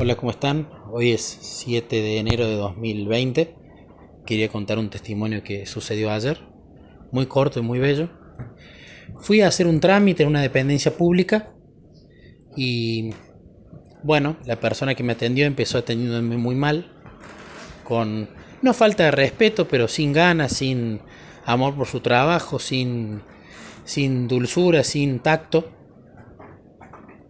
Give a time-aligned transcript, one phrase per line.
[0.00, 0.68] Hola, ¿cómo están?
[0.92, 3.56] Hoy es 7 de enero de 2020.
[4.24, 6.38] Quería contar un testimonio que sucedió ayer,
[7.10, 8.08] muy corto y muy bello.
[9.18, 11.52] Fui a hacer un trámite en una dependencia pública
[12.56, 13.10] y
[14.04, 16.92] bueno, la persona que me atendió empezó atendiéndome muy mal,
[17.82, 18.28] con
[18.62, 21.00] no falta de respeto, pero sin ganas, sin
[21.44, 23.22] amor por su trabajo, sin,
[23.84, 25.77] sin dulzura, sin tacto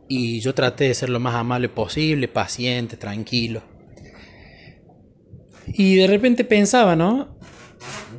[0.08, 3.62] y yo traté de ser lo más amable posible, paciente, tranquilo.
[5.66, 7.28] Y de repente pensaba, ¿no?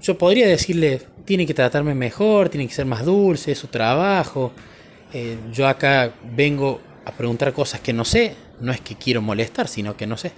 [0.02, 4.52] Yo podría decirle, tiene que tratarme mejor, tiene que ser más dulce, es su trabajo.
[5.14, 9.68] Eh, yo acá vengo a preguntar cosas que no sé, no es que quiero molestar,
[9.68, 10.32] sino que no sé.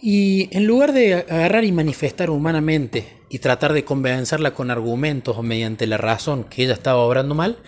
[0.00, 5.42] Y en lugar de agarrar y manifestar humanamente y tratar de convencerla con argumentos o
[5.42, 7.58] mediante la razón que ella estaba obrando mal,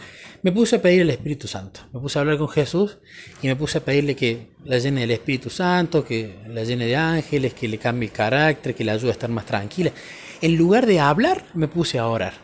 [0.42, 1.80] me puse a pedir el Espíritu Santo.
[1.92, 2.98] Me puse a hablar con Jesús
[3.42, 6.96] y me puse a pedirle que la llene del Espíritu Santo, que la llene de
[6.96, 9.92] ángeles, que le cambie el carácter, que la ayude a estar más tranquila.
[10.41, 12.34] En lugar de hablar, me puse a orar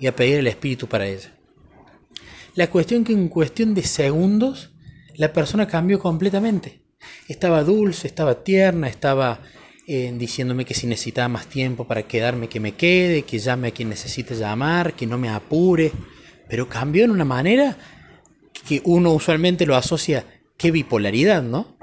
[0.00, 1.32] y a pedir el Espíritu para ella.
[2.54, 4.70] La cuestión que en cuestión de segundos
[5.14, 6.80] la persona cambió completamente.
[7.28, 9.40] Estaba dulce, estaba tierna, estaba
[9.86, 13.70] eh, diciéndome que si necesitaba más tiempo para quedarme, que me quede, que llame a
[13.72, 15.92] quien necesite llamar, que no me apure
[16.52, 17.78] pero cambió en una manera
[18.68, 20.26] que uno usualmente lo asocia,
[20.58, 21.78] qué bipolaridad, ¿no?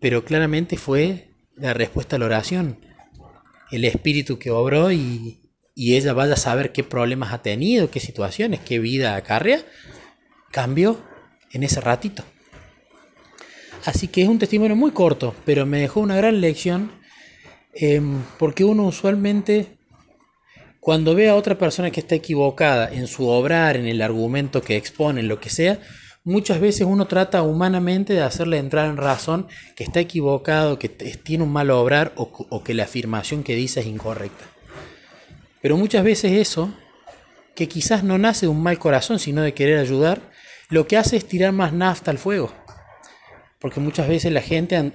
[0.00, 2.78] Pero claramente fue la respuesta a la oración,
[3.70, 5.40] el espíritu que obró y,
[5.74, 9.64] ella vaya a saber qué problemas ha tenido, qué situaciones, qué vida acarrea,
[10.50, 11.00] cambió
[11.52, 12.22] en ese ratito.
[13.86, 16.92] Así que es un testimonio muy corto, pero me dejó una gran lección,
[17.72, 19.75] em, porque uno usualmente
[20.86, 24.76] cuando ve a otra persona que está equivocada en su obrar, en el argumento que
[24.76, 25.80] expone, en lo que sea,
[26.22, 31.42] muchas veces uno trata humanamente de hacerle entrar en razón que está equivocado, que tiene
[31.42, 34.44] un mal obrar o, que la afirmación que dice es incorrecta.
[35.60, 36.72] Pero muchas veces eso,
[37.56, 40.30] que quizás no nace de un mal corazón, sino de querer ayudar,
[40.68, 42.52] lo que hace es tirar más nafta al fuego.
[43.58, 44.92] Porque muchas veces la gente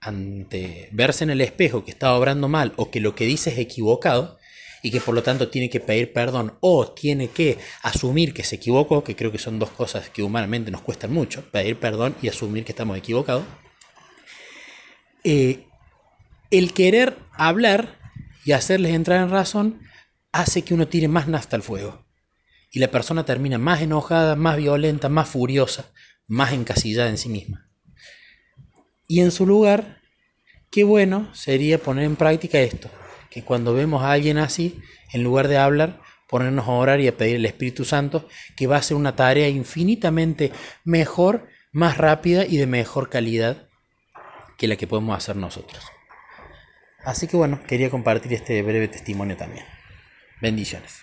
[0.00, 3.58] ante verse en el espejo que está obrando mal o que lo que dice es
[3.58, 4.41] equivocado,
[4.82, 8.56] y que por lo tanto tiene que pedir perdón o tiene que asumir que se
[8.56, 12.28] equivocó, que creo que son dos cosas que humanamente nos cuestan mucho, pedir perdón y
[12.28, 13.44] asumir que estamos equivocados,
[15.22, 15.66] eh,
[16.50, 17.98] el querer hablar
[18.44, 19.80] y hacerles entrar en razón
[20.32, 22.04] hace que uno tire más nafta al fuego.
[22.72, 25.92] Y la persona termina más enojada, más violenta, más furiosa,
[26.26, 27.68] más encasillada en sí misma.
[29.06, 30.00] Y en su lugar,
[30.70, 32.90] qué bueno sería poner en práctica esto
[33.32, 34.80] que cuando vemos a alguien así,
[35.12, 38.76] en lugar de hablar, ponernos a orar y a pedir el Espíritu Santo, que va
[38.76, 40.52] a ser una tarea infinitamente
[40.84, 43.68] mejor, más rápida y de mejor calidad
[44.58, 45.84] que la que podemos hacer nosotros.
[47.04, 49.64] Así que bueno, quería compartir este breve testimonio también.
[50.40, 51.02] Bendiciones.